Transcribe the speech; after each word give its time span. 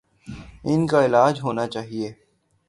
ان 0.63 0.87
کا 0.87 1.05
علاج 1.05 1.39
ہونا 1.41 1.67
چاہیے۔ 1.67 2.11